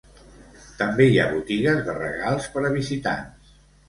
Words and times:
També 0.77 1.05
hi 1.09 1.19
ha 1.23 1.27
botigues 1.33 1.81
de 1.89 1.95
regals 1.97 2.47
per 2.55 2.65
a 2.71 2.73
visitants. 2.79 3.53